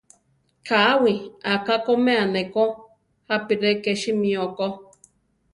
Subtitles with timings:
[0.67, 1.13] Káwi
[1.53, 2.65] aká koʼmea neko,
[3.29, 4.67] jápi re ké simió ko.